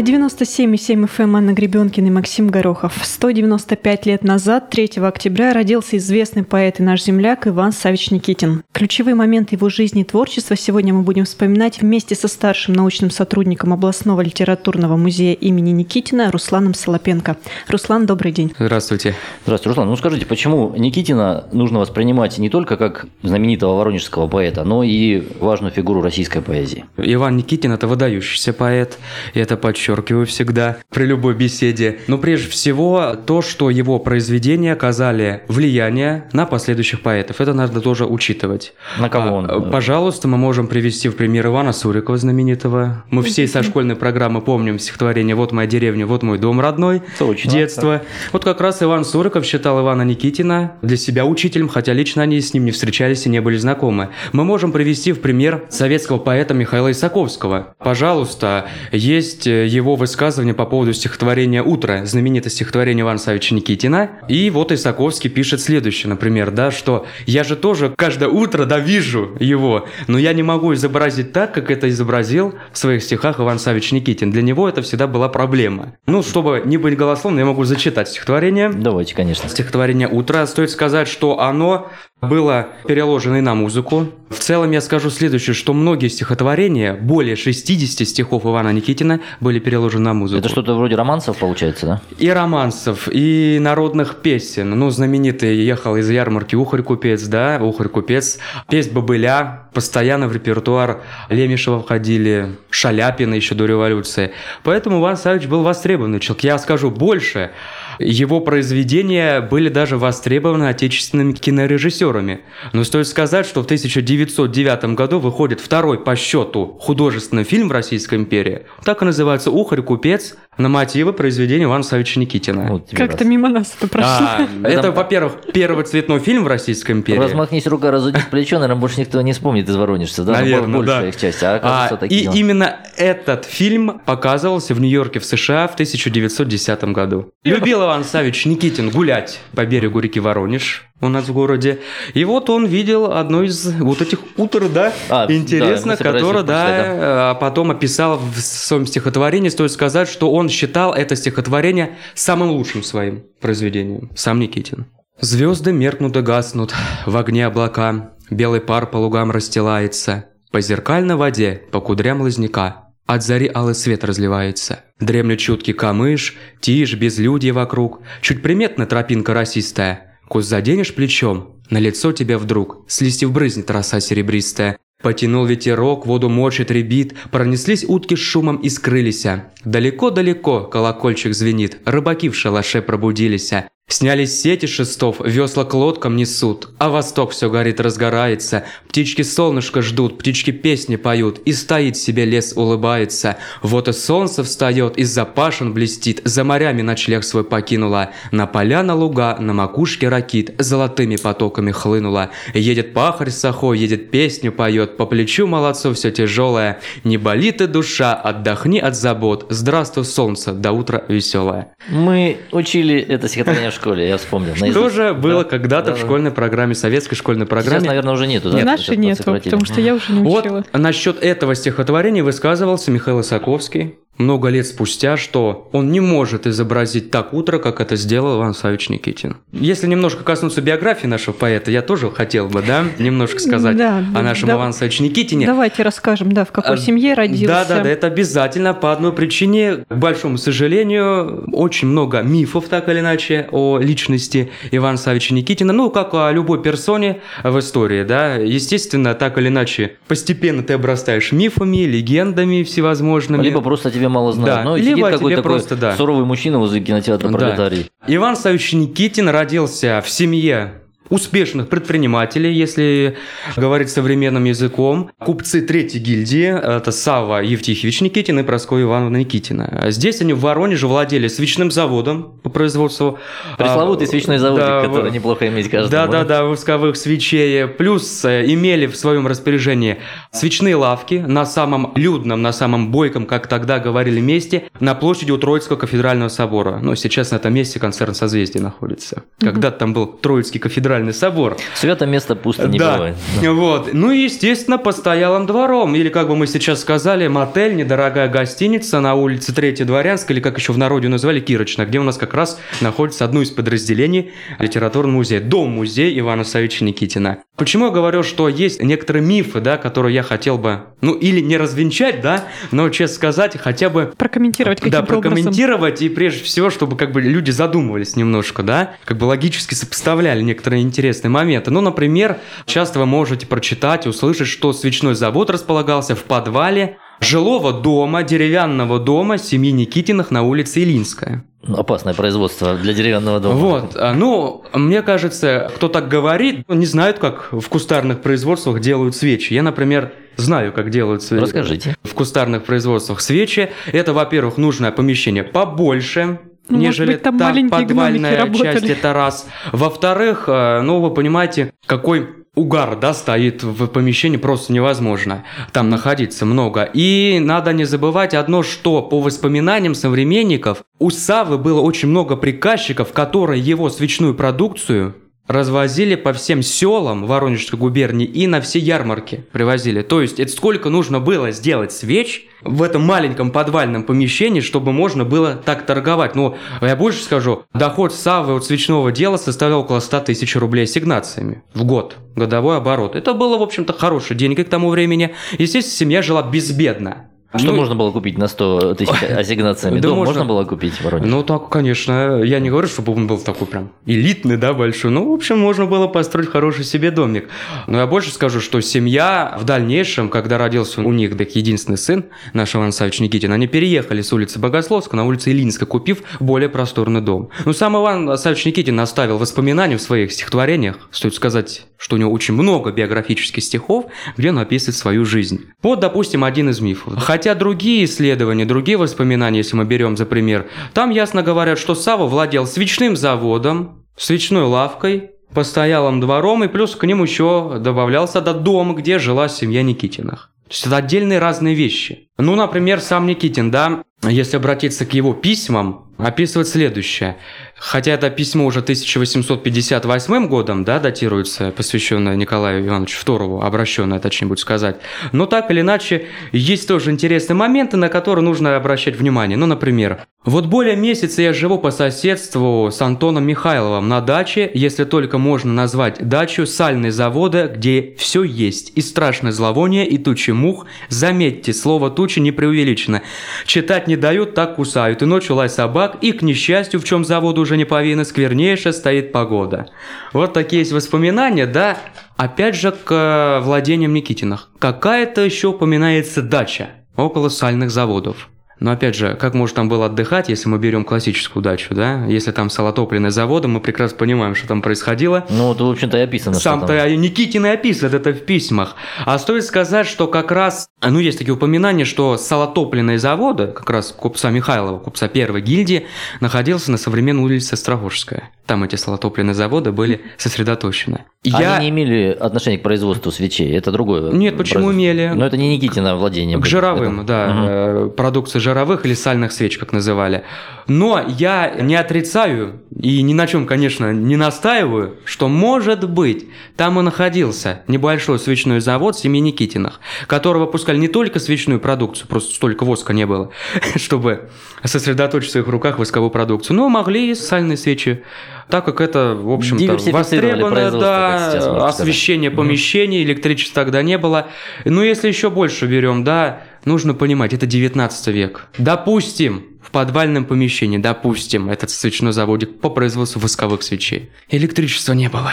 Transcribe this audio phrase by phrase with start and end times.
[0.00, 2.94] На 97,7 FM Анна Гребенкина и Максим Горохов.
[3.02, 8.62] 195 лет назад, 3 октября, родился известный поэт и наш земляк Иван Савич Никитин.
[8.72, 13.74] Ключевые моменты его жизни и творчества сегодня мы будем вспоминать вместе со старшим научным сотрудником
[13.74, 17.36] областного литературного музея имени Никитина Русланом Солопенко.
[17.68, 18.54] Руслан, добрый день.
[18.58, 19.14] Здравствуйте.
[19.42, 19.88] Здравствуйте, Руслан.
[19.90, 25.72] Ну скажите, почему Никитина нужно воспринимать не только как знаменитого воронежского поэта, но и важную
[25.72, 26.86] фигуру российской поэзии?
[26.96, 28.98] Иван Никитин– это выдающийся поэт,
[29.34, 31.98] и это подчеркиваю подчеркиваю всегда при любой беседе.
[32.06, 37.40] Но прежде всего то, что его произведения оказали влияние на последующих поэтов.
[37.40, 38.72] Это надо тоже учитывать.
[38.98, 39.50] На кого он?
[39.50, 43.04] А, пожалуйста, мы можем привести в пример Ивана Сурикова знаменитого.
[43.10, 47.02] Мы все со школьной программы помним стихотворение «Вот моя деревня, вот мой дом родной».
[47.18, 47.50] Точно.
[47.50, 48.02] Детство.
[48.32, 52.54] Вот как раз Иван Суриков считал Ивана Никитина для себя учителем, хотя лично они с
[52.54, 54.10] ним не встречались и не были знакомы.
[54.32, 57.74] Мы можем привести в пример советского поэта Михаила Исаковского.
[57.78, 64.10] Пожалуйста, есть его высказывание по поводу стихотворения «Утро», знаменитое стихотворение Ивана Савича Никитина.
[64.28, 69.36] И вот Исаковский пишет следующее, например, да, что «Я же тоже каждое утро, да, вижу
[69.40, 73.92] его, но я не могу изобразить так, как это изобразил в своих стихах Иван Савич
[73.92, 74.30] Никитин.
[74.30, 75.94] Для него это всегда была проблема».
[76.06, 78.70] Ну, чтобы не быть голословным, я могу зачитать стихотворение.
[78.70, 79.48] Давайте, конечно.
[79.48, 80.44] Стихотворение «Утро».
[80.46, 84.06] Стоит сказать, что оно было переложено и на музыку.
[84.28, 89.69] В целом я скажу следующее, что многие стихотворения, более 60 стихов Ивана Никитина, были переложены
[89.76, 90.40] на музыку.
[90.40, 92.00] Это что-то вроде романсов получается, да?
[92.18, 94.70] И романсов, и народных песен.
[94.70, 98.38] Ну, знаменитый «Ехал из ярмарки Ухарь-купец», да, Ухарь-купец.
[98.68, 104.32] Песнь Бабыля постоянно в репертуар Лемешева входили, Шаляпина еще до революции.
[104.62, 106.44] Поэтому Иван Савич был востребованный человек.
[106.44, 107.50] Я скажу больше–
[108.00, 112.40] его произведения были даже востребованы отечественными кинорежиссерами.
[112.72, 118.14] Но стоит сказать, что в 1909 году выходит второй по счету художественный фильм в Российской
[118.16, 118.62] империи.
[118.84, 122.66] Так и называется «Ухарь купец» на мотивы произведения Ивана Савича Никитина.
[122.68, 124.10] Вот Как-то мимо нас это прошло.
[124.10, 127.18] А, это, во-первых, первый цветной фильм в Российской империи.
[127.18, 130.24] Размахнись рука, разудись плечо, наверное, больше никто не вспомнит из воронежцев.
[130.24, 130.32] Да?
[130.32, 131.08] Наверное, большая да.
[131.08, 131.42] их часть.
[131.42, 137.32] А, а, и именно этот фильм показывался в Нью-Йорке в США в 1910 году.
[137.44, 141.80] Любил Иван Савич Никитин гулять по берегу реки Воронеж у нас в городе.
[142.14, 146.96] И вот он видел одно из вот этих утр, да, а, интересно, да, которое, да,
[146.96, 149.48] да, потом описал в своем стихотворении.
[149.48, 154.10] Стоит сказать, что он считал это стихотворение самым лучшим своим произведением.
[154.14, 154.86] Сам Никитин.
[155.20, 156.74] Звезды меркнут и гаснут,
[157.04, 162.86] в огне облака, белый пар по лугам расстилается, по зеркальной воде, по кудрям лозняка.
[163.06, 164.84] От зари алый свет разливается.
[165.00, 168.02] Дремлет чуткий камыш, тишь, безлюдье вокруг.
[168.22, 170.09] Чуть приметна тропинка росистая.
[170.30, 174.78] Куст заденешь плечом, на лицо тебе вдруг С листьев брызнет роса серебристая.
[175.02, 179.26] Потянул ветерок, воду мочит, ребит, Пронеслись утки с шумом и скрылись.
[179.64, 183.50] Далеко-далеко колокольчик звенит, Рыбаки в шалаше пробудились.
[183.92, 188.62] Снялись сети шестов, весла к лодкам несут, а восток все горит, разгорается.
[188.88, 193.38] Птички солнышко ждут, птички песни поют, и стоит себе лес улыбается.
[193.62, 198.10] Вот и солнце встает, из-за пашин блестит, за морями ночлег свой покинула.
[198.30, 202.30] На поля, на луга, на макушке ракит, золотыми потоками хлынула.
[202.54, 206.78] Едет пахарь сахой, едет песню поет, по плечу молодцу все тяжелое.
[207.02, 211.74] Не болит и душа, отдохни от забот, здравствуй, солнце, до утра веселое.
[211.88, 214.54] Мы учили это стихотворение школе, я вспомнил.
[214.72, 217.80] Тоже было когда-то в школьной программе, советской школьной программе.
[217.80, 218.50] Сейчас, наверное, уже нету.
[218.50, 218.64] Да?
[218.64, 220.64] Нашей нету, потому что я уже не учила.
[220.72, 227.10] Вот насчет этого стихотворения высказывался Михаил Исаковский много лет спустя, что он не может изобразить
[227.10, 229.36] так утро, как это сделал Иван Савич Никитин.
[229.52, 234.22] Если немножко коснуться биографии нашего поэта, я тоже хотел бы, да, немножко сказать да, о
[234.22, 235.46] нашем да, Иване Савиче Никитине.
[235.46, 237.46] Давайте расскажем, да, в какой а, семье родился.
[237.46, 239.84] Да, да, да, это обязательно по одной причине.
[239.88, 245.90] К большому сожалению, очень много мифов, так или иначе, о личности Ивана Савича Никитина, ну,
[245.90, 248.34] как о любой персоне в истории, да.
[248.34, 253.42] Естественно, так или иначе, постепенно ты обрастаешь мифами, легендами всевозможными.
[253.42, 254.56] Либо просто тебе мало знают.
[254.56, 254.64] Да.
[254.64, 255.96] Но Либо сидит какой-то такой просто, да.
[255.96, 257.38] суровый мужчина возле кинотеатра да.
[257.38, 257.90] «Пролетарий».
[258.06, 260.74] Иван Савич Никитин родился в семье
[261.10, 263.16] успешных предпринимателей, если
[263.56, 265.10] говорить современным языком.
[265.18, 269.86] Купцы третьей гильдии, это Сава Евтихович Никитин и Прасковья Ивановна Никитина.
[269.88, 273.18] Здесь они в Воронеже владели свечным заводом по производству...
[273.58, 275.90] Пресловутый а, свечной заводик, да, который неплохо иметь каждому.
[275.90, 277.66] Да-да-да, восковых свечей.
[277.66, 279.98] Плюс э, имели в своем распоряжении
[280.32, 285.38] свечные лавки на самом людном, на самом бойком, как тогда говорили, месте, на площади у
[285.38, 286.78] Троицкого кафедрального собора.
[286.80, 289.24] Но сейчас на этом месте концерн созвездия находится.
[289.40, 291.56] Когда-то там был Троицкий кафедральный кафедральный собор.
[291.74, 292.94] Свято место пусто не да.
[292.94, 293.16] бывает.
[293.40, 293.92] Вот.
[293.92, 295.94] Ну и, естественно, постоялым двором.
[295.94, 300.58] Или, как бы мы сейчас сказали, мотель, недорогая гостиница на улице Третьей Дворянской, или как
[300.58, 305.16] еще в народе назвали, Кирочна, где у нас как раз находится одно из подразделений литературного
[305.16, 305.40] музея.
[305.40, 307.38] Дом-музей Ивана Савича Никитина.
[307.56, 311.58] Почему я говорю, что есть некоторые мифы, да, которые я хотел бы, ну, или не
[311.58, 315.22] развенчать, да, но, честно сказать, хотя бы Прокомментировать да, каким-то образом.
[315.22, 320.40] прокомментировать и прежде всего, чтобы как бы люди задумывались немножко, да, как бы логически сопоставляли
[320.40, 321.70] некоторые интересные моменты.
[321.70, 328.22] Ну, например, часто вы можете прочитать, услышать, что свечной завод располагался в подвале жилого дома,
[328.22, 331.44] деревянного дома семьи Никитиных на улице Илинская.
[331.62, 333.54] Ну, Опасное производство для деревянного дома.
[333.54, 339.14] Вот, а, ну, мне кажется, кто так говорит, не знают, как в кустарных производствах делают
[339.14, 339.52] свечи.
[339.52, 341.42] Я, например, знаю, как делают свечи.
[341.42, 341.96] Расскажите.
[342.02, 343.70] В кустарных производствах свечи.
[343.92, 346.40] Это, во-первых, нужно помещение побольше,
[346.70, 349.46] Ну, может нежели быть, там та маленькие подвальная часть, это раз.
[349.72, 356.44] Во-вторых, э, ну, вы понимаете, какой угар, да, стоит в помещении, просто невозможно там находиться
[356.46, 356.82] много.
[356.82, 363.12] И надо не забывать одно, что по воспоминаниям современников у Савы было очень много приказчиков,
[363.12, 365.14] которые его свечную продукцию
[365.46, 370.02] развозили по всем селам Воронежской губернии и на все ярмарки привозили.
[370.02, 375.24] То есть это сколько нужно было сделать свеч в этом маленьком подвальном помещении, чтобы можно
[375.24, 376.34] было так торговать.
[376.34, 381.62] Но я больше скажу, доход Савы от свечного дела составлял около 100 тысяч рублей ассигнациями
[381.74, 383.16] в год, годовой оборот.
[383.16, 385.34] Это было, в общем-то, хорошие деньги к тому времени.
[385.58, 387.30] Естественно, семья жила безбедно.
[387.56, 389.98] Что Ну, можно было купить на 100 тысяч ассигнациями?
[389.98, 390.32] Да Дом можно.
[390.34, 391.28] можно было купить в Воронеже?
[391.28, 392.42] Ну, так, конечно.
[392.44, 395.10] Я не говорю, чтобы он был такой прям элитный, да, большой.
[395.10, 397.48] Ну, в общем, можно было построить хороший себе домик.
[397.88, 402.24] Но я больше скажу, что семья в дальнейшем, когда родился у них так единственный сын,
[402.52, 407.20] наш Иван Савич Никитин, они переехали с улицы Богословска на улицу Илинска, купив более просторный
[407.20, 407.48] дом.
[407.64, 411.08] Ну, сам Иван Савич Никитин оставил воспоминания в своих стихотворениях.
[411.10, 414.06] Стоит сказать, что у него очень много биографических стихов,
[414.36, 415.66] где он описывает свою жизнь.
[415.82, 417.14] Вот, допустим, один из мифов.
[417.40, 422.26] Хотя другие исследования, другие воспоминания, если мы берем за пример, там ясно говорят, что Сава
[422.26, 428.92] владел свечным заводом, свечной лавкой, постоялым двором, и плюс к ним еще добавлялся до дома,
[428.92, 430.50] где жила семья Никитиных.
[430.64, 432.28] То есть это отдельные разные вещи.
[432.36, 437.38] Ну, например, сам Никитин, да, если обратиться к его письмам, описывает следующее.
[437.80, 444.58] Хотя это письмо уже 1858 годом, да, датируется, посвященное Николаю Ивановичу II, обращенное, точнее будет
[444.58, 444.96] сказать.
[445.32, 449.56] Но так или иначе, есть тоже интересные моменты, на которые нужно обращать внимание.
[449.56, 455.04] Ну, например, вот более месяца я живу по соседству с Антоном Михайловым на даче, если
[455.04, 460.86] только можно назвать дачу сальной завода, где все есть, и страшное зловоние, и тучи мух.
[461.10, 463.20] Заметьте, слово тучи не преувеличено.
[463.66, 467.58] Читать не дают, так кусают, и ночью лай собак, и, к несчастью, в чем завод
[467.58, 469.90] уже не повинен, сквернейшая стоит погода.
[470.32, 471.98] Вот такие есть воспоминания, да,
[472.38, 474.70] опять же, к э, владениям Никитиных.
[474.78, 478.48] Какая-то еще упоминается дача около сальных заводов.
[478.80, 482.24] Но опять же, как можно там было отдыхать, если мы берем классическую дачу, да?
[482.26, 485.44] Если там салотопленные заводы, мы прекрасно понимаем, что там происходило.
[485.50, 486.80] Ну, вот, в общем-то, и описано, что там.
[486.80, 488.96] Сам-то Никитин и описывает это в письмах.
[489.26, 494.12] А стоит сказать, что как раз, ну, есть такие упоминания, что салотопленные заводы, как раз
[494.12, 496.06] купца Михайлова, купца первой гильдии,
[496.40, 498.50] находился на современной улице Острогожская.
[498.66, 501.24] Там эти салотопленные заводы были сосредоточены.
[501.52, 504.30] Они не имели отношения к производству свечей, это другое.
[504.32, 505.32] Нет, почему имели?
[505.34, 506.56] Но это не Никитина владение.
[506.56, 506.68] К было.
[506.70, 507.64] жировым, Это- да, Мгм.
[507.66, 510.44] э, продукция жировых или сальных свеч, как называли.
[510.86, 516.98] Но я не отрицаю и ни на чем, конечно, не настаиваю, что, может быть, там
[516.98, 522.84] и находился небольшой свечной завод семьи Никитиных, который выпускали не только свечную продукцию, просто столько
[522.84, 523.50] воска не было,
[523.96, 524.50] чтобы
[524.82, 528.22] сосредоточить в своих руках восковую продукцию, но могли и сальные свечи,
[528.68, 531.84] так как это, в общем-то, востребовано, да, сказать.
[532.00, 532.56] освещение Мгм.
[532.56, 534.48] помещений, электричества тогда не было.
[534.84, 538.68] Ну, если еще больше берем, да, нужно понимать, это 19 век.
[538.78, 544.30] Допустим, в подвальном помещении, допустим, этот свечной заводик по производству восковых свечей.
[544.48, 545.52] Электричества не было.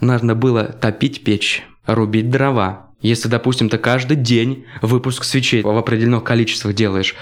[0.00, 2.88] Нужно было топить печь, рубить дрова.
[3.00, 7.14] Если, допустим, ты каждый день выпуск свечей в определенных количествах делаешь,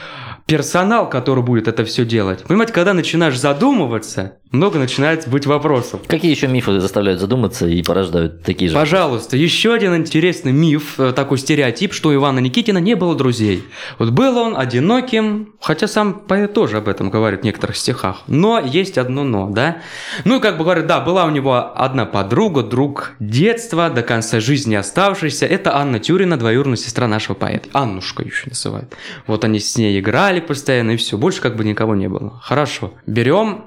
[0.46, 2.44] персонал, который будет это все делать.
[2.44, 6.00] Понимаете, когда начинаешь задумываться, много начинает быть вопросов.
[6.06, 8.76] Какие еще мифы заставляют задуматься и порождают такие же?
[8.76, 13.64] Пожалуйста, еще один интересный миф, э, такой стереотип, что у Ивана Никитина не было друзей.
[13.98, 18.22] Вот был он одиноким, хотя сам поэт тоже об этом говорит в некоторых стихах.
[18.28, 19.78] Но есть одно но, да?
[20.24, 24.74] Ну, как бы говорят, да, была у него одна подруга, друг детства, до конца жизни
[24.74, 25.46] оставшийся.
[25.46, 27.68] Это Анна Тюрина, двоюродная сестра нашего поэта.
[27.72, 28.94] Аннушка еще называют.
[29.26, 31.18] Вот они с ней играли, постоянно, и все.
[31.18, 32.40] Больше как бы никого не было.
[32.42, 32.92] Хорошо.
[33.06, 33.66] Берем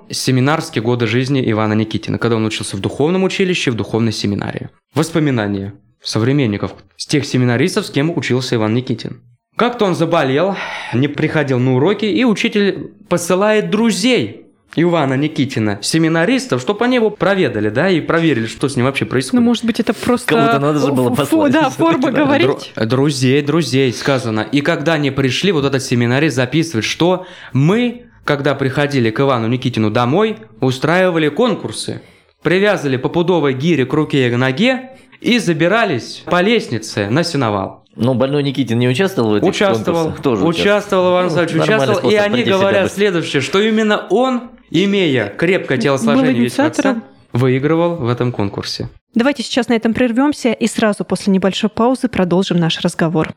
[0.70, 4.70] семинарские годы жизни Ивана Никитина, когда он учился в духовном училище, в духовной семинарии.
[4.94, 5.74] Воспоминания
[6.04, 9.22] современников, с тех семинаристов, с кем учился Иван Никитин.
[9.58, 10.56] Как-то он заболел,
[10.94, 14.46] не приходил на уроки, и учитель посылает друзей
[14.76, 19.42] Ивана Никитина, семинаристов, чтобы они его проведали, да, и проверили, что с ним вообще происходит.
[19.42, 20.36] Ну, может быть, это просто...
[20.36, 21.52] Кому-то надо же было фу- послать.
[21.52, 22.48] Да, форма говорить.
[22.76, 24.42] Дру- друзей, друзей, сказано.
[24.52, 29.90] И когда они пришли, вот этот семинарист записывает, что мы, когда приходили к Ивану Никитину
[29.90, 32.04] домой, устраивали конкурсы.
[32.44, 37.86] Привязывали по пудовой гире к руке и к ноге и забирались по лестнице на сеновал.
[37.96, 40.24] Но больной Никитин не участвовал в этих Участвовал, конкурсах?
[40.24, 42.14] Тоже участвовал, Иван Ну, Александрович, нормальный участвовал.
[42.14, 47.04] И они говорят следующее, что именно он, имея крепкое телосложение инициатором.
[47.34, 48.90] выигрывал в этом конкурсе.
[49.16, 53.34] Давайте сейчас на этом прервемся и сразу после небольшой паузы продолжим наш разговор.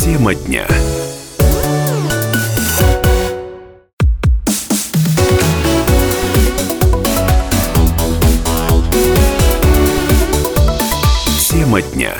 [0.00, 0.66] Тема дня.
[11.50, 12.14] Тема дня.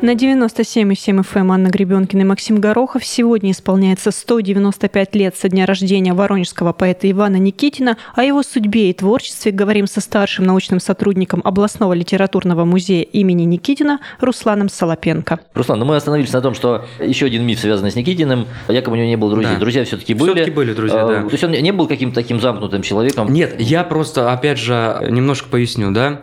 [0.00, 6.14] На 97,7 FM Анна Гребенкина и Максим Горохов сегодня исполняется 195 лет со дня рождения
[6.14, 7.96] воронежского поэта Ивана Никитина.
[8.14, 13.98] О его судьбе и творчестве говорим со старшим научным сотрудником областного литературного музея имени Никитина
[14.20, 15.40] Русланом Солопенко.
[15.54, 19.00] Руслан, ну мы остановились на том, что еще один миф, связанный с Никитиным, якобы у
[19.00, 19.54] него не было друзей.
[19.54, 19.58] Да.
[19.58, 20.30] Друзья все-таки были.
[20.30, 21.22] Всё-таки были друзья, А, да.
[21.22, 23.32] То есть он не был каким-то таким замкнутым человеком.
[23.32, 26.22] Нет, я просто, опять же, немножко поясню, да.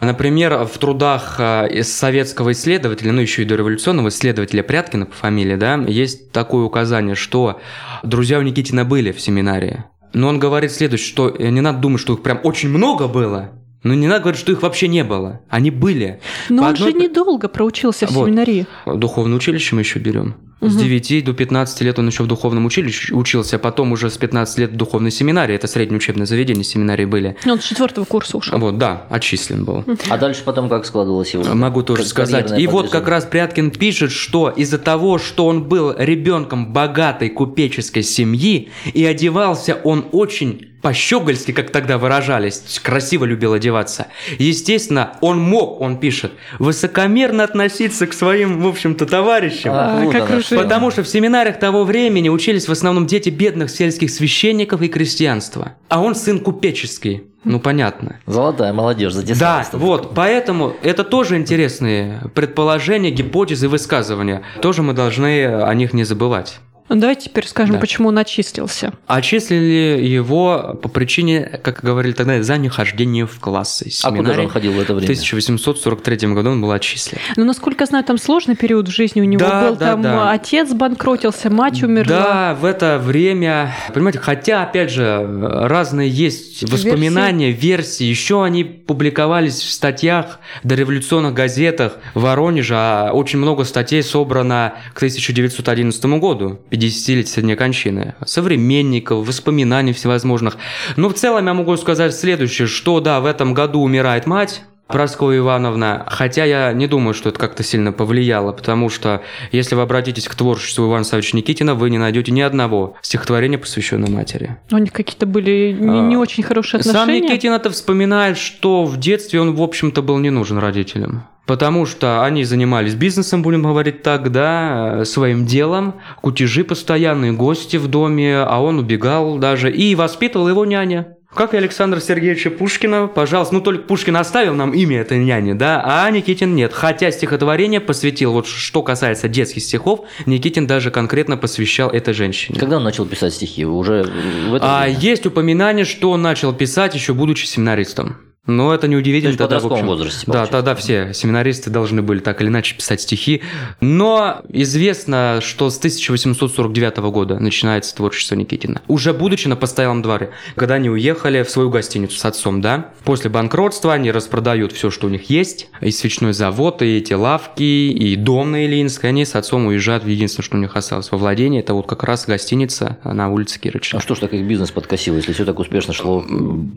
[0.00, 5.74] Например, в трудах из советского исследователя, ну еще и дореволюционного исследователя Пряткина по фамилии, да,
[5.86, 7.60] есть такое указание, что
[8.02, 9.84] друзья у Никитина были в семинарии.
[10.12, 13.50] Но он говорит следующее, что не надо думать, что их прям очень много было,
[13.82, 15.40] но не надо говорить, что их вообще не было.
[15.48, 16.20] Они были.
[16.48, 18.26] Но По он же одной- недолго проучился в Вот.
[18.26, 18.66] семинарии.
[18.86, 20.34] Духовное училище мы еще берем.
[20.60, 20.78] С Мгм.
[20.82, 24.58] 9 до 15 лет он еще в духовном училище учился, а потом уже с 15
[24.58, 25.54] лет в духовной семинарии.
[25.54, 27.36] Это среднее учебное заведение, семинарии были.
[27.46, 28.58] Он с четвертого курса ушел.
[28.58, 29.84] Вот, да, отчислен был.
[30.10, 31.44] А дальше потом как складывалось его?
[31.54, 32.58] Могу тоже как- сказать.
[32.58, 38.02] И вот как раз Пряткин пишет, что из-за того, что он был ребенком богатой купеческой
[38.02, 44.06] семьи, и одевался он очень по-щегольски, как тогда выражались, красиво любил одеваться.
[44.38, 49.72] Естественно, он мог, он пишет, высокомерно относиться к своим, в общем-то, товарищам.
[49.74, 50.28] А, вот как.
[50.50, 55.74] Потому что в семинариях того времени учились в основном дети бедных сельских священников и крестьянства.
[55.88, 57.24] А он сын купеческий.
[57.42, 58.20] Ну, понятно.
[58.26, 59.68] Золотая молодежь Да, затесалась.
[59.72, 64.42] вот, поэтому это тоже интересные предположения, гипотезы, высказывания.
[64.60, 66.60] Тоже мы должны о них не забывать.
[66.90, 67.80] Ну, Давайте теперь скажем, Да.
[67.80, 68.92] почему он отчислился.
[69.06, 73.90] Отчислили его по причине, как говорили тогда, за нехождение в классы.
[74.02, 75.04] А куда же он ходил в это В время?
[75.06, 77.18] 1843 году он был отчислен.
[77.36, 79.76] Но, насколько я знаю, там сложный период в жизни у него Да, был.
[79.76, 80.30] да, там да.
[80.32, 82.04] отец банкротился, мать умерла.
[82.08, 89.60] Да, в это время, понимаете, хотя, опять же, разные есть воспоминания, версии, еще они публиковались
[89.60, 92.76] в статьях, в дореволюционных газетах Воронежа,
[93.08, 100.56] а очень много статей собрано к 1911 году, 50-летие со дня кончины, современников, воспоминаний всевозможных.
[100.96, 105.38] Но в целом я могу сказать следующее, что да, в этом году умирает мать, Прасковья
[105.38, 109.22] Ивановна, хотя я не думаю, что это как-то сильно повлияло, потому что
[109.52, 114.10] если вы обратитесь к творчеству Ивана Савича Никитина, вы не найдете ни одного стихотворения, посвященного
[114.10, 114.56] матери.
[114.72, 117.28] У них какие-то были не, А, не очень хорошие Сам отношения.
[117.28, 121.24] Никитин это вспоминает, что в детстве он, в общем-то, был не нужен родителям.
[121.50, 127.76] Потому что они занимались бизнесом, будем говорить так, да, э, своим делом, кутежи постоянные, гости
[127.76, 131.16] в доме, а он убегал даже, и воспитывал его няня.
[131.34, 135.82] Как и Александра Сергеевича Пушкина, пожалуйста, ну только Пушкин оставил нам имя этой няни, да,
[135.84, 136.72] а Никитин нет.
[136.72, 142.60] Хотя стихотворение посвятил, вот что касается детских стихов, Никитин даже конкретно посвящал этой женщине.
[142.60, 143.64] Когда он начал писать стихи?
[143.64, 144.04] Уже
[144.48, 145.00] в это А время?
[145.00, 148.18] есть упоминание, что он начал писать еще будучи семинаристом.
[148.56, 149.28] Но это То неудивительно.
[149.30, 149.86] есть в тогда, подростковом общем.
[149.88, 150.52] возрасте, Да, получается.
[150.52, 153.42] тогда все семинаристы должны были так или иначе писать стихи.
[153.80, 158.82] Но известно, что с 1849 года начинается творчество Никитина.
[158.88, 163.30] Уже будучи на постоялом дворе, когда они уехали в свою гостиницу с отцом, да, после
[163.30, 168.16] банкротства они распродают все, что у них есть, и свечной завод, и эти лавки, и
[168.16, 171.60] дом на Ильинской, они с отцом уезжают в единственное, что у них осталось во владении,
[171.60, 173.96] это вот как раз гостиница на улице Кирыча.
[173.96, 176.24] А что ж так их бизнес подкосил, если все так успешно шло?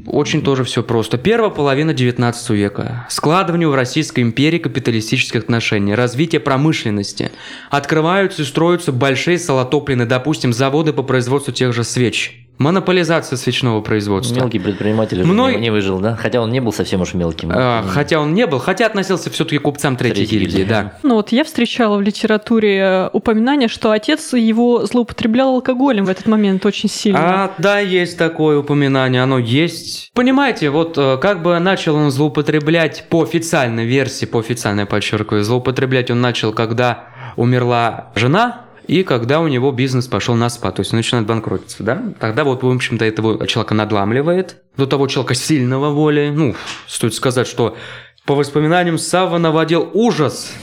[0.08, 1.18] Очень тоже все просто.
[1.18, 3.08] Первая половина 19 века.
[3.10, 7.32] Складывание в Российской империи капиталистических отношений, развитие промышленности.
[7.70, 12.43] Открываются и строятся большие салотоплены, допустим, заводы по производству тех же свеч.
[12.64, 14.36] Монополизация свечного производства.
[14.36, 16.16] Мелкий предприниматель уже Мной- не, не выжил, да?
[16.16, 17.52] Хотя он не был совсем уж мелким.
[17.54, 20.70] А, хотя он не был, хотя относился все-таки к купцам третьей Третьей гильдии, гильдии.
[20.70, 20.94] да.
[21.04, 26.26] Ну вот я встречала в литературе э, упоминание, что отец его злоупотреблял алкоголем в этот
[26.26, 27.20] момент очень сильно.
[27.46, 30.12] А, да, есть такое упоминание, оно есть.
[30.14, 36.10] Понимаете, вот э, как бы начал он злоупотреблять по официальной версии, по официальной, подчеркиваю, злоупотреблять
[36.12, 40.94] он начал, когда умерла жена, и когда у него бизнес пошел на спад, то есть
[40.94, 42.04] он начинает банкротиться, да?
[42.20, 46.32] Тогда вот, в общем-то, этого человека надламливает, до того человека сильного воли.
[46.34, 46.56] Ну,
[46.88, 47.78] стоит сказать, что
[48.26, 50.54] по воспоминаниям Савва наводил ужас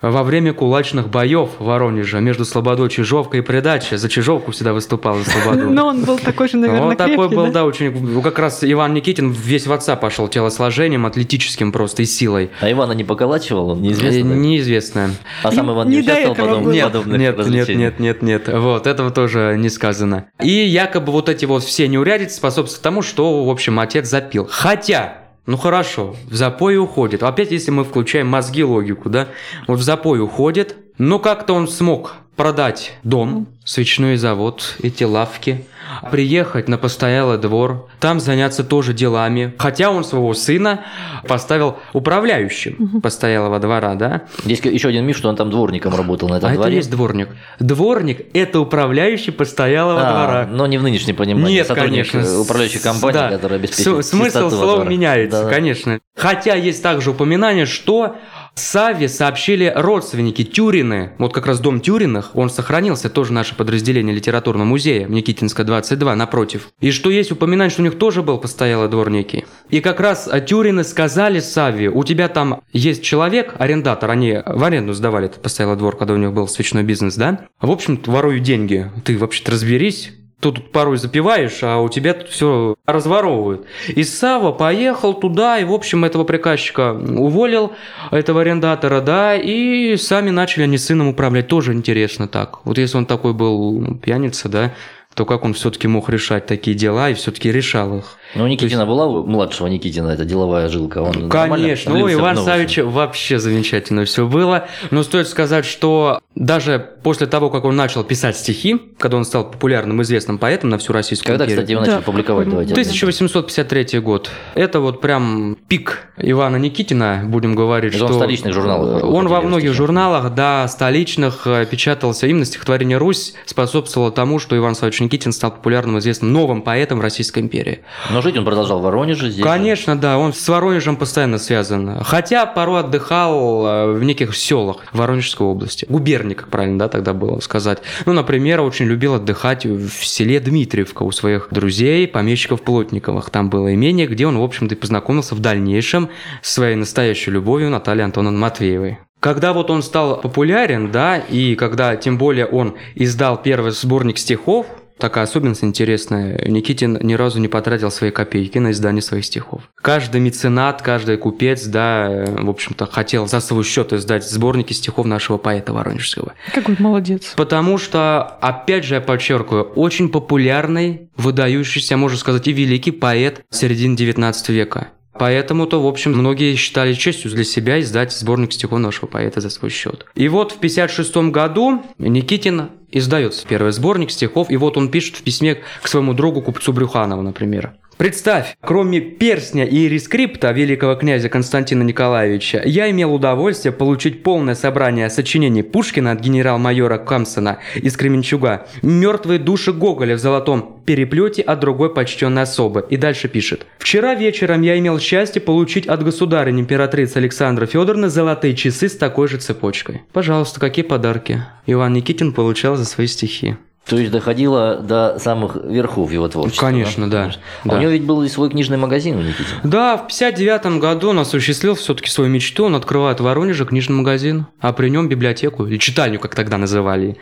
[0.00, 3.96] во время кулачных боев в Воронеже между Слободой Чижовкой и Придачей.
[3.96, 5.70] За Чижовку всегда выступал, за Слободу.
[5.70, 7.64] Но он был такой же, наверное, Вот такой был, да?
[7.64, 12.50] ну, Как раз Иван Никитин весь в отца пошел телосложением, атлетическим просто и силой.
[12.60, 14.28] А Ивана не поколачивал, он неизвестно.
[14.28, 15.10] Неизвестно.
[15.42, 18.48] А сам Иван не, участвовал потом в подобных нет, нет, нет, нет, нет.
[18.48, 20.26] Вот, этого тоже не сказано.
[20.42, 24.48] И якобы вот эти вот все неурядицы способствуют тому, что, в общем, отец запил.
[24.50, 25.18] Хотя,
[25.50, 27.24] ну хорошо, в запой уходит.
[27.24, 29.26] Опять, если мы включаем мозги, логику, да,
[29.66, 35.66] вот в запой уходит, но как-то он смог продать дом, свечной завод, эти лавки,
[36.10, 39.54] приехать на постоялый двор, там заняться тоже делами.
[39.58, 40.80] Хотя он своего сына
[41.28, 44.22] поставил управляющим постоялого двора, да.
[44.46, 46.68] Есть еще один миф, что он там дворником работал на этом а дворе.
[46.70, 47.28] это есть дворник.
[47.58, 50.46] Дворник– это управляющий постоялого А, двора.
[50.50, 51.56] но не в нынешнем понимании.
[51.56, 52.26] Нет, Сотрудник конечно.
[52.30, 53.28] э, управляющей компании, Да.
[53.28, 55.54] которая обеспечивает С- Смысл слова меняется, Да-да.
[55.54, 56.00] конечно.
[56.16, 58.16] Хотя есть также упоминание, что
[58.54, 61.12] Саве сообщили родственники Тюрины.
[61.18, 66.68] Вот как раз дом Тюриных, он сохранился, тоже наше подразделение литературного музея, Никитинская, 22, напротив.
[66.80, 69.44] И что есть упоминание, что у них тоже был постоялый двор некий.
[69.70, 74.64] И как раз а, Тюрины сказали Саве, у тебя там есть человек, арендатор, они в
[74.64, 77.46] аренду сдавали этот постоялый двор, когда у них был свечной бизнес, да?
[77.60, 82.28] В общем, ворую деньги, ты вообще-то разберись, Ты тут порой запиваешь, а у тебя тут
[82.28, 83.66] все разворовывают.
[83.88, 87.72] И Сава поехал туда, и, в общем, этого приказчика уволил,
[88.10, 91.48] этого арендатора, да, и сами начали они сыном управлять.
[91.48, 92.64] Тоже интересно так.
[92.64, 94.72] Вот если он такой был ну, пьяница, да,
[95.14, 98.16] то как он все-таки мог решать такие дела и все-таки решал их.
[98.36, 100.98] Ну, Никитина была у младшего Никитина, это деловая жилка.
[100.98, 102.50] Он Конечно, у влился в Ивана новости?
[102.50, 104.68] Савича вообще замечательно все было.
[104.90, 109.50] Но стоит сказать, что даже после того, как он начал писать стихи, когда он стал
[109.50, 112.02] популярным, известным поэтом на всю Российскую Когда, империю, кстати, его начали Да.
[112.02, 112.48] публиковать?
[112.48, 112.72] Давайте.
[112.72, 114.30] 1853 год.
[114.54, 118.18] Это вот прям пик Ивана Никитина, будем говорить, Это он что...
[118.18, 119.76] в столичных журналах Он во многих стихи.
[119.76, 122.26] журналах, да, столичных э, печатался.
[122.28, 127.02] Именно стихотворение «Русь» способствовало тому, что Иван Савич Никитин стал популярным, известным новым поэтом в
[127.02, 127.80] Российской империи.
[128.10, 129.44] Но жить он продолжал в Воронеже здесь.
[129.44, 132.02] Конечно, да, он с Воронежем постоянно связан.
[132.04, 135.86] Хотя порой отдыхал э, в неких селах Воронежской области.
[135.88, 137.78] Губернии, как правильно, да, тогда было сказать.
[138.06, 143.30] Ну, например, очень любил отдыхать в селе Дмитриевка у своих друзей, помещиков Плотниковых.
[143.30, 146.10] Там было имение, где он, в общем-то, и познакомился в дальнейшем
[146.42, 148.98] с своей настоящей любовью Натальей Антоновной Матвеевой.
[149.20, 154.66] Когда вот он стал популярен, да, и когда тем более он издал первый сборник стихов,
[155.00, 156.46] Такая особенность интересная.
[156.46, 159.62] Никитин ни разу не потратил свои копейки на издание своих стихов.
[159.76, 165.38] Каждый меценат, каждый купец, да, в общем-то, хотел за свой счет издать сборники стихов нашего
[165.38, 166.34] поэта Воронежского.
[166.54, 167.32] Какой молодец.
[167.34, 173.96] Потому что, опять же, я подчеркиваю, очень популярный, выдающийся, можно сказать, и великий поэт середины
[173.96, 174.88] 19 века.
[175.12, 179.70] Поэтому-то, в общем, многие считали честью для себя издать сборник стихов нашего поэта за свой
[179.70, 180.06] счет.
[180.14, 185.22] И вот в 1956 году Никитин издает первый сборник стихов, и вот он пишет в
[185.22, 187.72] письме к своему другу купцу Брюханову, например.
[188.00, 195.10] Представь, кроме перстня и рескрипта великого князя Константина Николаевича, я имел удовольствие получить полное собрание
[195.10, 201.92] сочинений Пушкина от генерал-майора Камсона из Кременчуга, «Мертвые души Гоголя в золотом переплете от другой
[201.92, 202.86] почтенной особы».
[202.88, 203.66] И дальше пишет.
[203.78, 209.28] «Вчера вечером я имел счастье получить от государыни императрицы Александры Федоровны золотые часы с такой
[209.28, 210.00] же цепочкой».
[210.14, 213.56] Пожалуйста, какие подарки Иван Никитин получал за свои стихи.
[213.86, 216.66] То есть доходило до самых верхов его творчества.
[216.66, 217.32] Конечно, да,
[217.64, 217.76] А да.
[217.76, 219.58] у него ведь был и свой книжный магазин у Никитина.
[219.64, 222.66] Да, в 59 году он осуществил все-таки свою мечту.
[222.66, 227.16] Он открывает в Воронеже книжный магазин, а при нем библиотеку, или читальню, как тогда называли.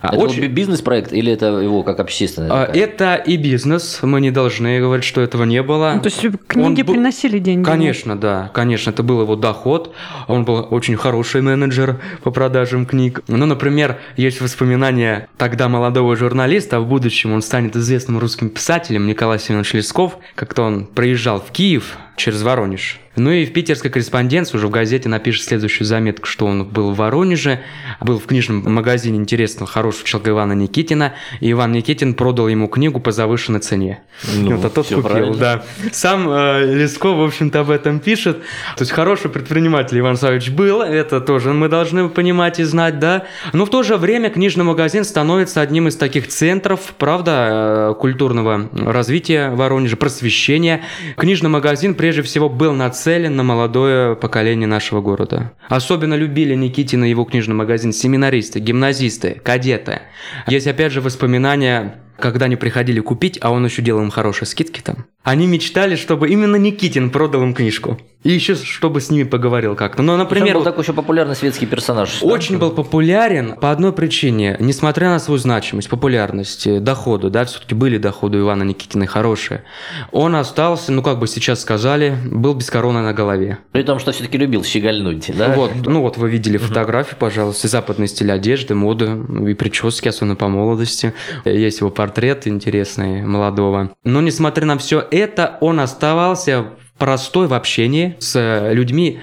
[0.00, 2.50] А, Это очень- был би- бизнес-проект или это его как общественное?
[2.50, 2.64] а?
[2.72, 5.92] Это и бизнес, мы не должны говорить, что этого не было.
[5.96, 7.64] Ну, то есть книги Он был- приносили деньги.
[7.66, 9.92] Конечно, да, конечно, это был его доход.
[10.28, 13.20] Он был очень хороший менеджер по продажам книг.
[13.28, 19.06] Ну, например, есть воспоминания тогда молодого журналиста, а в будущем он станет известным русским писателем
[19.06, 23.00] Николай Семенович Лесков, как-то он проезжал в Киев через Воронеж.
[23.16, 26.96] Ну и в питерской корреспонденции уже в газете напишет следующую заметку, что он был в
[26.96, 27.60] Воронеже,
[28.00, 33.00] был в книжном магазине интересного, хорошего человека Ивана Никитина, и Иван Никитин продал ему книгу
[33.00, 34.02] по завышенной цене.
[34.34, 35.36] Ну, вот, а тот купил, правильно.
[35.36, 35.64] да.
[35.92, 38.38] Сам э, Лесков, в общем-то, об этом пишет.
[38.76, 43.24] То есть хороший предприниматель Иван Савич был, это тоже мы должны понимать и знать, да.
[43.52, 48.68] Но в то же время книжный магазин становится одним из таких центров, правда, э, культурного
[48.72, 50.82] развития Воронежа, просвещения.
[51.16, 52.72] Книжный магазин прежде всего был
[53.04, 55.52] нацелен на молодое поколение нашего города.
[55.68, 60.00] Особенно любили Никитина его книжный магазин семинаристы, гимназисты, кадеты.
[60.46, 64.80] Есть опять же воспоминания когда они приходили купить, а он еще делал им хорошие скидки
[64.80, 67.98] там, они мечтали, чтобы именно Никитин продал им книжку.
[68.24, 70.02] И еще, чтобы с ними поговорил как-то.
[70.02, 72.20] Ну, Например, например, был такой еще популярный светский персонаж.
[72.20, 72.26] да?
[72.26, 74.56] очень был популярен по одной причине.
[74.60, 79.64] Несмотря на свою значимость, популярность, э, доходы, да, все-таки были доходы Ивана Никитина хорошие,
[80.10, 83.58] он остался, ну, как бы сейчас сказали, был без короны на голове.
[83.72, 85.54] При том, что все-таки любил щегольнуть, да?
[85.54, 90.48] Вот, ну вот вы видели фотографии, пожалуйста, западный стиль одежды, моды и прически, особенно по
[90.48, 91.12] молодости.
[91.44, 93.90] Есть его портрет интересный молодого.
[94.02, 99.20] Но несмотря на все это, он оставался простой в общении с людьми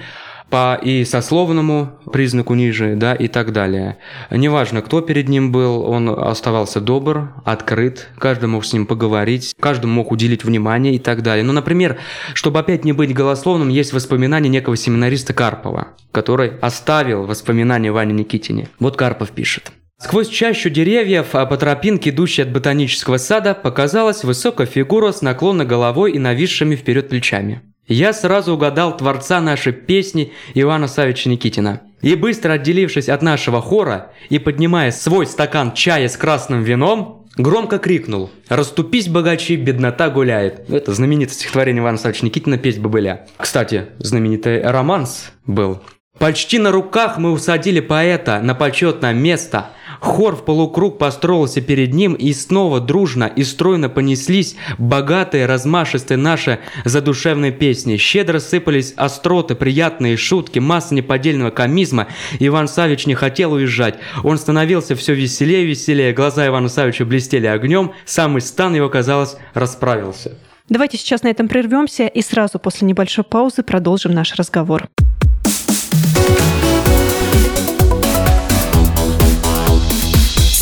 [0.52, 3.96] по и сословному признаку ниже, да, и так далее.
[4.30, 9.94] Неважно, кто перед ним был, он оставался добр, открыт, каждый мог с ним поговорить, каждому
[9.94, 11.42] мог уделить внимание и так далее.
[11.42, 11.98] Ну, например,
[12.34, 18.68] чтобы опять не быть голословным, есть воспоминания некого семинариста Карпова, который оставил воспоминания Ване Никитине.
[18.78, 19.72] Вот Карпов пишет.
[20.02, 25.64] Сквозь чащу деревьев, а по тропинке, идущей от ботанического сада, показалась высокая фигура с наклонной
[25.64, 27.62] головой и нависшими вперед плечами.
[27.86, 31.82] Я сразу угадал творца нашей песни Ивана Савича Никитина.
[32.00, 37.78] И быстро отделившись от нашего хора и поднимая свой стакан чая с красным вином, громко
[37.78, 40.68] крикнул «Раступись, богачи, беднота гуляет».
[40.68, 43.28] Это знаменитое стихотворение Ивана Савича Никитина «Песнь бобыля».
[43.36, 45.80] Кстати, знаменитый романс был.
[46.18, 49.70] Почти на руках мы усадили поэта на почетное место.
[50.02, 56.58] Хор в полукруг построился перед ним, и снова дружно и стройно понеслись богатые, размашистые наши
[56.84, 57.96] задушевные песни.
[57.96, 62.08] Щедро сыпались остроты, приятные шутки, масса неподдельного комизма.
[62.40, 63.94] Иван Савич не хотел уезжать.
[64.24, 66.12] Он становился все веселее и веселее.
[66.12, 67.92] Глаза Ивана Савича блестели огнем.
[68.04, 70.36] Самый стан его, казалось, расправился.
[70.68, 74.88] Давайте сейчас на этом прервемся и сразу после небольшой паузы продолжим наш разговор.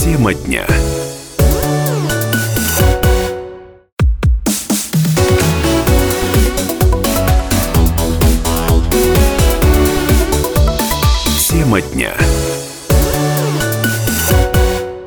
[0.00, 0.66] Тема дня.
[11.50, 12.14] Тема дня.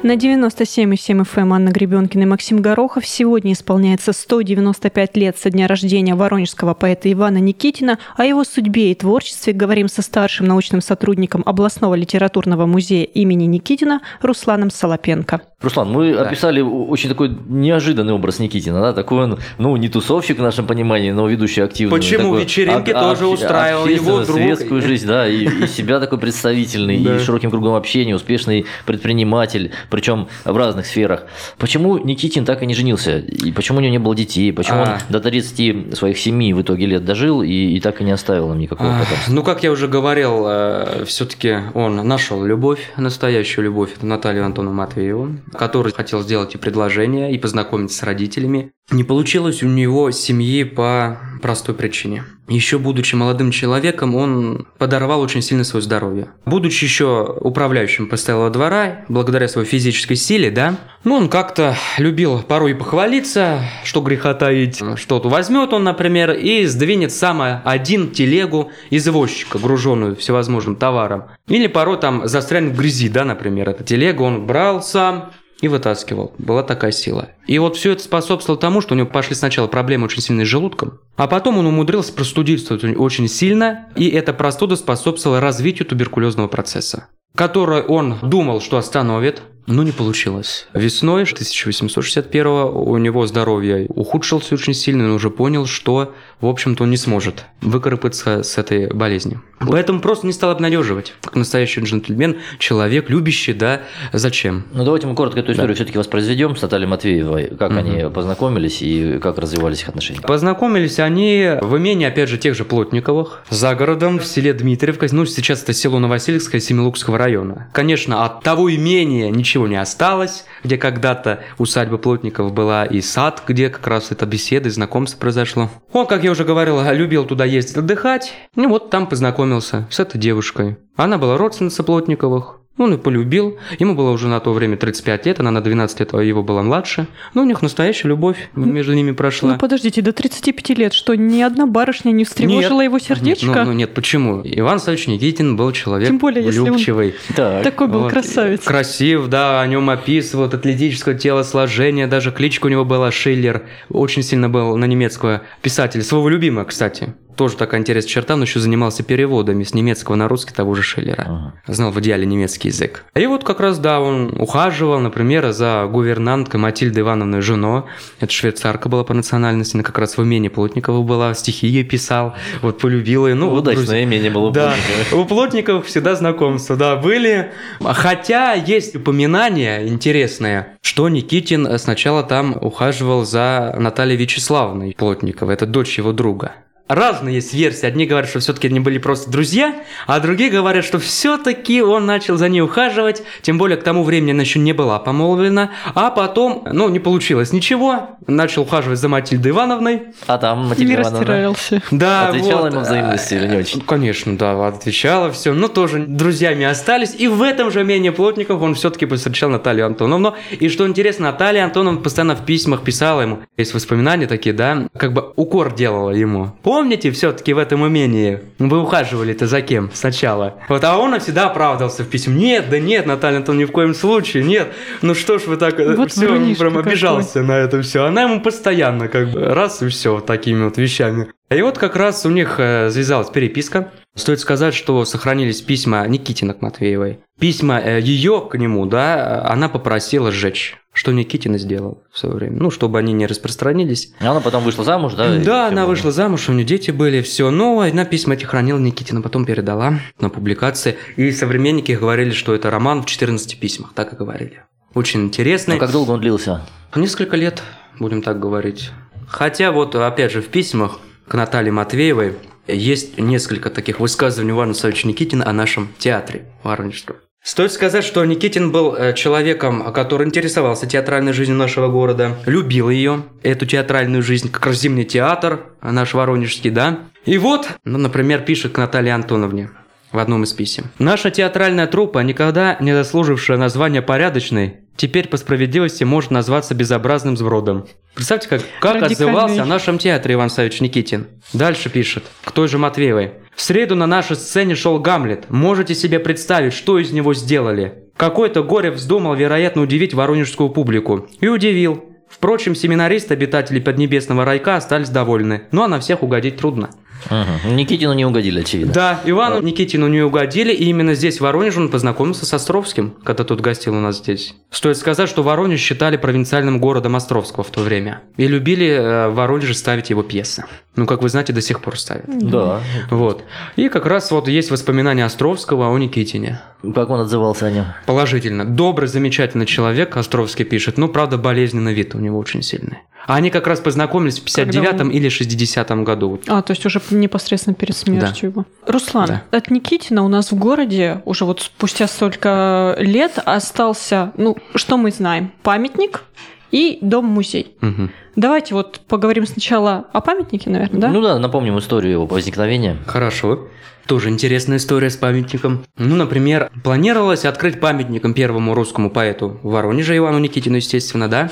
[0.04, 6.14] На 97,7 FM Анна Гребенкина и Максим Горохов сегодня исполняется 195 лет со дня рождения
[6.14, 7.98] воронежского поэта Ивана Никитина.
[8.18, 14.02] О его судьбе и творчестве говорим со старшим научным сотрудником областного литературного музея имени Никитина
[14.22, 15.40] Русланом Солопенко.
[15.64, 20.42] Руслан, мы описали очень такой неожиданный образ Никитина, да, такой он, ну, не тусовщик в
[20.42, 21.96] нашем понимании, но ведущий активный.
[21.98, 22.24] Почему?
[22.32, 24.38] такой Вечеринки ак- тоже обще- устраивал, его друг.
[24.38, 27.16] светскую жизнь, да, и, и себя такой представительный, Да.
[27.16, 31.24] и широким кругом общения, успешный предприниматель, причем в разных сферах.
[31.58, 33.20] Почему Никитин так и не женился?
[33.20, 34.52] И почему у него не было детей?
[34.52, 34.82] Почему А.
[34.84, 38.50] он до 30 своих семи в итоге лет дожил и, и так и не оставил
[38.50, 39.34] нам никакого Ах, потомства?
[39.34, 45.30] Ну, как я уже говорил, все-таки он нашел любовь, настоящую любовь, это Наталью Антоновну Матвееву,
[45.54, 48.72] который хотел сделать ей предложение и познакомиться с родителями.
[48.92, 52.26] Не получилось у него семьи по простой причине.
[52.50, 56.28] Еще будучи молодым человеком, он подорвал очень сильно свое здоровье.
[56.46, 62.72] Будучи еще управляющим постоялого двора, благодаря своей физической силе, да, ну, он как-то любил порой
[62.72, 64.82] и похвалиться, что греха таить.
[64.96, 71.26] Что-то возьмет он, например, и сдвинет сам один телегу извозчика, груженную всевозможным товаром.
[71.48, 75.32] Или порой там застрянет в грязи, да, например, эта телега он брал сам,
[75.64, 76.34] и вытаскивал.
[76.38, 77.30] Была такая сила.
[77.48, 80.50] И вот все это способствовало тому, что у него пошли сначала проблемы очень сильные с
[80.50, 87.08] желудком, а потом он умудрился простудиться очень сильно, и эта простуда способствовала развитию туберкулезного процесса,
[87.34, 90.68] который он думал, что остановит, но не получилось.
[90.74, 96.90] Весной 1861 у него здоровье ухудшилось очень сильно, он уже понял, что, в общем-то, он
[96.90, 99.40] не сможет выкарабкаться с этой болезни.
[99.60, 101.14] Поэтому просто не стал обнадеживать.
[101.22, 104.66] Как настоящий джентльмен, человек, любящий, да, зачем?
[104.74, 109.20] Ну, давайте мы коротко эту историю все-таки воспроизведем с Натальей Матвеевой, как они познакомились и
[109.20, 110.22] как развивались их отношения.
[110.22, 115.08] Познакомились они в имении, опять же, тех же Плотниковых, за городом, в селе Дмитриевка.
[115.12, 117.70] Ну, сейчас это село Новосельское Семилукского района.
[117.72, 123.44] Конечно, от того имения ничего ничего не осталось, где когда-то усадьба Плотников была и сад,
[123.48, 125.70] где как раз эта беседа и знакомство произошло.
[125.92, 130.18] Он, как я уже говорил, любил туда ездить отдыхать, и вот там познакомился с этой
[130.18, 130.78] девушкой.
[130.96, 133.58] Она была родственница Плотниковых, он и полюбил.
[133.78, 137.08] Ему было уже на то время 35 лет, она на 12 лет его была младше.
[137.36, 139.52] Но у них настоящая любовь между ними прошла.
[139.52, 142.86] Ну подождите, до 35 лет, что ни одна барышня не встревожила Нет.
[142.86, 143.46] его сердечко?
[143.64, 144.42] Ну, ну нет, почему?
[144.44, 147.14] Иван Савич Никитин был человек Тем более, если он влюбчивый.
[147.36, 147.64] Так.
[147.64, 148.12] Такой был Вот.
[148.12, 148.64] красавец.
[148.64, 153.64] Красив, да, о нем описывают атлетическое телосложение, даже кличка у него была Шиллер.
[153.90, 156.02] Очень сильно был на немецкого писателя.
[156.02, 157.14] Своего любимого, кстати.
[157.36, 161.24] Тоже такая интересная черта, он еще занимался переводами с немецкого на русский того же Шиллера.
[161.28, 161.54] Ага.
[161.68, 163.06] Знал в идеале немецкий язык.
[163.16, 167.88] И вот как раз, да, он ухаживал, например, за гувернанткой Матильдой Ивановной Жено.
[168.20, 172.36] Это швейцарка была по национальности, она как раз в имении Плотникова была, стихи ей писал,
[172.62, 173.36] вот полюбила ее.
[173.36, 174.04] Ну, вот, Удачное друзья.
[174.04, 174.52] имя не было.
[174.52, 174.74] Да,
[175.12, 177.52] у Плотниковых всегда знакомства, да, были.
[177.82, 185.98] Хотя есть упоминание интересное, что Никитин сначала там ухаживал за Натальей Вячеславовной Плотниковой, это дочь
[185.98, 186.54] его друга.
[186.94, 187.88] Разные есть версии.
[187.88, 189.74] Одни говорят, что все-таки они были просто друзья,
[190.06, 194.32] а другие говорят, что все-таки он начал за ней ухаживать, тем более к тому времени
[194.32, 199.52] она еще не была помолвлена, а потом, ну, не получилось ничего, начал ухаживать за Матильдой
[199.52, 201.82] Ивановной, А там Матильда Ивановна расстроился.
[201.92, 202.74] да, отвечала вот.
[202.74, 203.80] ему взаимностью или не очень?
[203.80, 207.16] Ну, Конечно, да, отвечала все, но тоже друзьями остались.
[207.18, 210.36] И в этом же менее Плотников он все-таки повстречал Наталью Антоновну.
[210.52, 215.14] И что интересно, Наталья Антоновна постоянно в письмах писала ему, есть воспоминания такие, да, как
[215.14, 216.52] бы укор делала ему.
[216.84, 218.42] Помните все-таки в этом умении?
[218.60, 220.56] Вы ухаживали-то за кем сначала?
[220.68, 222.36] Вот, а он всегда оправдывался в письмах.
[222.38, 224.74] Нет, да нет, Наталья Антоновна, ни в коем случае, нет.
[225.02, 226.92] Ну что ж вы так, Вот все, прям какой.
[226.92, 228.04] обижался на это все.
[228.04, 231.30] Она ему постоянно как бы раз и все такими вот вещами.
[231.50, 233.90] И вот как раз у них э, завязалась переписка.
[234.16, 237.20] Стоит сказать, что сохранились письма Никитина к Матвеевой.
[237.40, 240.78] Письма э, ее к нему, да, она попросила сжечь.
[240.94, 242.58] Что Никитин и сделал в свое время.
[242.62, 244.14] Ну, чтобы они не распространились.
[244.20, 245.40] А Она потом вышла замуж, да?
[245.40, 245.90] Да, она было?
[245.90, 247.50] вышла замуж, у нее дети были, все.
[247.50, 250.96] Но она письма эти хранила Никитина, потом передала на публикации.
[251.16, 254.62] И современники говорили, что это роман в 14 письмах, так и говорили.
[254.94, 255.74] Очень интересный.
[255.76, 256.62] Ну, как долго он длился?
[256.96, 257.64] Несколько лет,
[257.98, 258.92] будем так говорить.
[259.28, 262.36] Хотя вот, опять же, в письмах к Наталье Матвеевой
[262.68, 267.18] есть несколько таких высказываний Ивана Савича Никитина о нашем театре Воронежском.
[267.44, 273.24] Стоит сказать, что Никитин был э, человеком, который интересовался театральной жизнью нашего города, любил ее,
[273.44, 277.00] эту театральную жизнь, как раз зимний театр наш воронежский, да.
[277.26, 279.72] И вот, ну, например, пишет к Наталье Антоновне
[280.14, 280.86] в одном из писем.
[281.00, 287.88] Наша театральная труппа, никогда не заслужившая названия порядочной, теперь по справедливости может назваться безобразным сбродом.
[288.16, 289.14] Представьте, как, как Радикальный.
[289.14, 291.28] отзывался о нашем театре Иван Савич Никитин.
[291.54, 293.34] Дальше пишет, к той же Матвеевой.
[293.56, 295.50] В среду на нашей сцене шел Гамлет.
[295.50, 298.04] Можете себе представить, что из него сделали?
[298.18, 301.28] Какой-то горе вздумал, вероятно, удивить воронежскую публику.
[301.40, 302.04] И удивил.
[302.30, 305.64] Впрочем, семинаристы, обитатели Поднебесного райка остались довольны.
[305.72, 306.90] Ну а на всех угодить трудно.
[307.30, 307.76] Мгм.
[307.76, 308.94] Никитину не угодили, очевидно.
[308.94, 313.44] Да, Ивану Никитину не угодили, и именно здесь, в Воронеже, он познакомился с Островским, когда
[313.44, 314.56] тут гостил у нас здесь.
[314.72, 318.22] Стоит сказать, что Воронеж считали провинциальным городом Островского в то время.
[318.38, 320.66] И любили э, в Воронеже ставить его пьесы.
[320.96, 322.26] Ну, как вы знаете, до сих пор ставят.
[322.28, 322.82] Да.
[323.10, 323.44] Вот.
[323.76, 326.62] И как раз вот есть воспоминания Островского о Никитине.
[326.94, 327.86] Как он отзывался о нем?
[328.06, 328.66] Положительно.
[328.66, 330.98] Добрый, замечательный человек, Островский пишет.
[330.98, 332.98] Ну, правда, болезненный вид у него очень сильный.
[333.26, 336.42] А они как раз познакомились в 59-м или 60-м году.
[336.48, 338.66] А, то есть уже непосредственно перед смертью его.
[338.86, 339.44] Руслан, Да.
[339.52, 345.12] от Никитина у нас в городе уже вот спустя столько лет остался, ну, что мы
[345.12, 346.24] знаем, памятник
[346.72, 347.76] и дом-музей.
[347.80, 348.12] Мгм.
[348.36, 351.10] Давайте вот поговорим сначала о памятнике, наверное, да?
[351.10, 352.98] Ну да, напомним историю его возникновения.
[353.06, 353.68] Хорошо.
[354.08, 355.86] Тоже интересная история с памятником.
[355.98, 361.50] Ну, например, планировалось открыть памятником первому русскому поэту в Воронеже Ивану Никитину, естественно, да?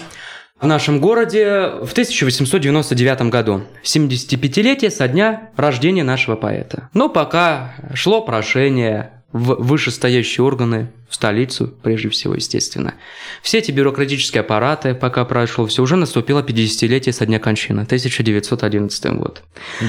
[0.60, 6.90] В нашем городе в 1899 году, 75-летие со дня рождения нашего поэта.
[6.94, 12.96] Но пока шло прошение в вышестоящие органы, в столицу, прежде всего, естественно.
[13.42, 19.44] Все эти бюрократические аппараты, пока прошло все, уже наступило 50-летие со дня кончины, 1911 год.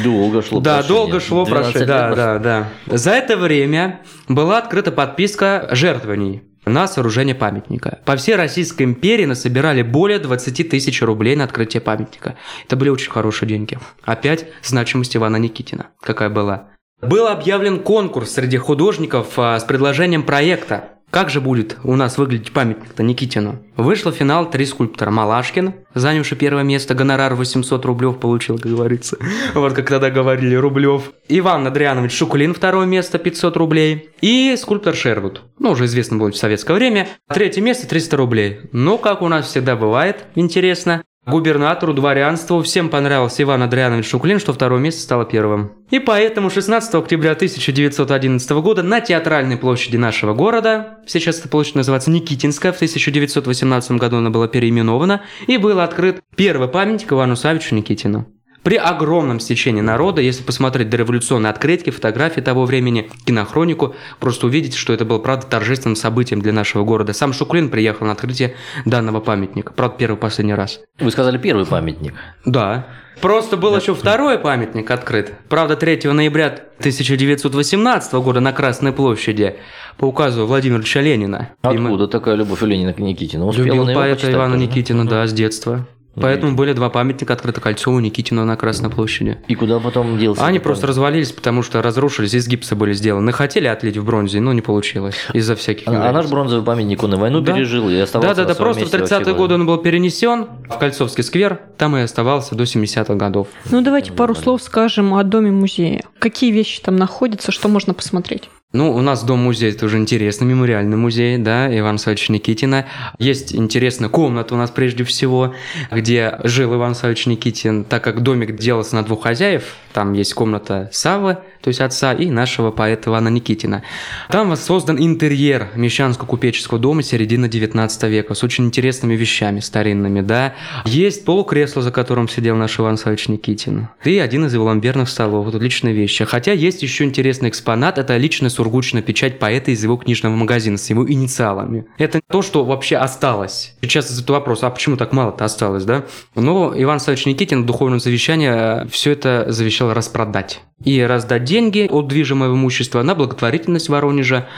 [0.05, 0.97] Долго шло Да, прошение.
[0.97, 1.87] долго шло 12 прошение.
[1.87, 2.17] Да, прошло.
[2.17, 2.39] да,
[2.87, 2.97] да.
[2.97, 7.99] За это время была открыта подписка жертвований на сооружение памятника.
[8.05, 12.37] По всей Российской империи насобирали более 20 тысяч рублей на открытие памятника.
[12.67, 13.79] Это были очень хорошие деньги.
[14.05, 15.89] Опять значимость Ивана Никитина.
[16.01, 16.69] Какая была.
[17.03, 20.91] Был объявлен конкурс среди художников а, с предложением проекта.
[21.11, 23.59] Как же будет у нас выглядеть памятник-то Никитину?
[23.77, 25.11] Вышел в финал три скульптора.
[25.11, 29.19] Малашкин, занявший первое место, гонорар 800 рублев получил, как говорится.
[29.55, 31.13] Вот как тогда говорили, рублев.
[31.29, 34.11] Иван Адрианович Шукулин, второе место, 500 рублей.
[34.21, 35.43] И скульптор Шервуд.
[35.59, 37.09] Ну, уже известно было в советское время.
[37.29, 38.61] Третье место, 300 рублей.
[38.71, 41.03] Ну, как у нас всегда бывает, интересно.
[41.25, 45.71] Губернатору, дворянству всем понравился Иван Адрианович Шуклин, что второе место стало первым.
[45.91, 52.11] И поэтому 16 октября 1911 года на театральной площади нашего города, сейчас эта площадь называется
[52.11, 58.27] Никитинская, в 1918 году она была переименована, и был открыт первый памятник Ивану Савичу Никитину.
[58.63, 64.93] При огромном стечении народа, если посмотреть дореволюционные открытки, фотографии того времени, кинохронику, просто увидите, что
[64.93, 67.13] это было, правда, торжественным событием для нашего города.
[67.13, 69.73] Сам Шуклин приехал на открытие данного памятника.
[69.73, 70.81] Правда, первый последний раз.
[71.01, 72.15] Вы сказали первый памятник.
[72.45, 72.87] Да.
[73.21, 75.33] Просто был еще второй памятник открыт.
[75.49, 76.47] Правда, 3 ноября
[76.79, 79.57] 1918 года на Красной площади
[79.97, 81.51] по указу Владимира Ильича Ленина.
[81.63, 83.47] Откуда такая любовь у Ленина к Никитину?
[83.47, 85.87] Успела Любил поэта Ивана Никитина, да, с детства.
[86.15, 89.39] Поэтому были два памятника открыто Кольцову и Никитину на Красной площади.
[89.49, 90.45] И куда потом делся?
[90.45, 93.33] Они просто развалились, потому что разрушились, из гипса были сделаны.
[93.33, 97.15] Хотели отлить в бронзе, но не получилось из-за всяких А, а наш бронзовый памятник, он
[97.15, 97.55] и войну да.
[97.55, 101.25] пережил, и оставался Да, да, да, просто в 30-е годы он был перенесен в Кольцовский
[101.25, 103.49] сквер, там и оставался до 70-х годов.
[103.71, 106.03] Ну, давайте пару слов скажем о доме музея.
[106.19, 108.49] Какие вещи там находятся, что можно посмотреть?
[108.73, 112.87] Ну, у нас дом-музей, это уже интересный мемориальный музей, да, Иван Савич Никитина.
[113.19, 115.55] Есть интересная комната у нас прежде всего,
[115.91, 120.91] где жил Иван Савич Никитин, так как домик делался на двух хозяев, там есть комната
[120.93, 123.83] Савы, то есть отца, и нашего поэта Ивана Никитина.
[124.29, 130.55] Там создан интерьер Мещанско-купеческого дома середины 19 века с очень интересными вещами старинными, да.
[130.85, 133.89] Есть полукресло, за которым сидел наш Иван Савич Никитин.
[134.05, 136.25] И один из его ламберных столов, вот личные вещи.
[136.25, 140.91] Хотя есть еще интересный экспонат, это личный сургучная печать поэта из его книжного магазина с
[140.91, 141.87] его инициалами.
[141.99, 143.75] Это то, что вообще осталось.
[143.83, 146.05] Сейчас задают вопрос, а почему так мало-то осталось, да?
[146.35, 150.61] Но Иван Савич Никитин в духовном завещании все это завещал распродать.
[150.85, 154.49] И раздать деньги от движимого имущества на благотворительность Воронежа,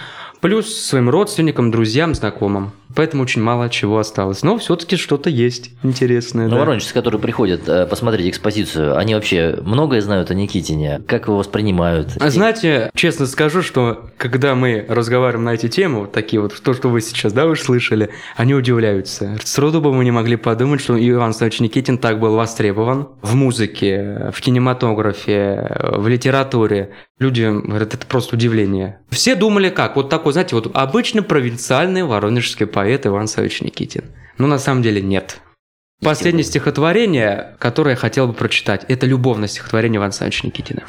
[0.45, 2.73] плюс своим родственникам, друзьям, знакомым.
[2.95, 4.43] Поэтому очень мало чего осталось.
[4.43, 6.45] Но все-таки что-то есть интересное.
[6.45, 6.59] Ну, да.
[6.59, 11.01] воронежцы, которые приходят э, посмотреть экспозицию, они вообще многое знают о Никитине?
[11.07, 12.11] Как его воспринимают?
[12.21, 16.75] А знаете, честно скажу, что когда мы разговариваем на эти темы, вот такие вот, то,
[16.75, 19.39] что вы сейчас, да, вы слышали, они удивляются.
[19.43, 24.31] Сроду бы мы не могли подумать, что Иван Станович Никитин так был востребован в музыке,
[24.33, 26.93] в кинематографе, в литературе.
[27.19, 28.99] Люди говорят, это просто удивление.
[29.11, 29.95] Все думали как?
[29.97, 34.05] Вот такой, знаете, вот обычный провинциальный воронежский поэт Иван Савич Никитин.
[34.37, 35.41] Но на самом деле нет.
[36.03, 40.83] Последнее стихотворение, которое я хотел бы прочитать, это любовное стихотворение Ивана Савича Никитина.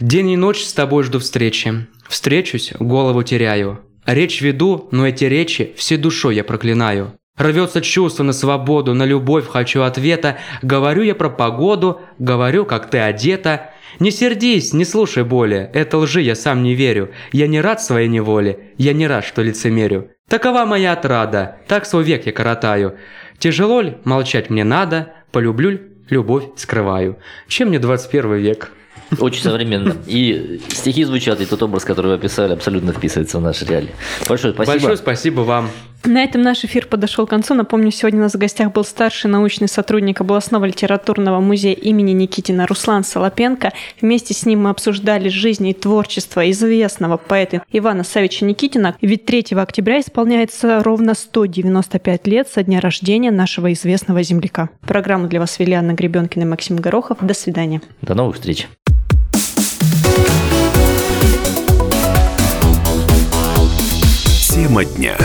[0.00, 1.86] «День и ночь с тобой жду встречи.
[2.08, 3.80] Встречусь, голову теряю.
[4.06, 7.12] Речь веду, но эти речи все душой я проклинаю.
[7.36, 10.38] Рвется чувство на свободу, на любовь хочу ответа.
[10.62, 13.70] Говорю я про погоду, говорю, как ты одета.
[13.98, 17.10] Не сердись, не слушай боли, это лжи я сам не верю.
[17.32, 20.10] Я не рад своей неволе, я не рад, что лицемерю.
[20.28, 22.96] Такова моя отрада, так свой век я коротаю.
[23.38, 27.18] Тяжело ли, молчать мне надо, полюблю, любовь скрываю.
[27.48, 28.70] Чем мне 21 век?
[29.18, 29.96] Очень современно.
[30.06, 33.90] И стихи звучат, и тот образ, который вы описали, абсолютно вписывается в наши реалии.
[34.28, 34.72] Большое спасибо.
[34.72, 35.70] Большое спасибо вам.
[36.04, 37.54] На этом наш эфир подошел к концу.
[37.54, 42.66] Напомню, сегодня у нас в гостях был старший научный сотрудник областного литературного музея имени Никитина
[42.66, 43.72] Руслан Солопенко.
[44.00, 48.96] Вместе с ним мы обсуждали жизнь и творчество известного поэта Ивана Савича Никитина.
[49.02, 54.70] Ведь 3 октября исполняется ровно 195 лет со дня рождения нашего известного земляка.
[54.86, 57.18] Программу для вас вели Анна Гребенкина и Максим Горохов.
[57.20, 57.82] До свидания.
[58.02, 58.66] До новых встреч.
[64.54, 65.16] Тема дня.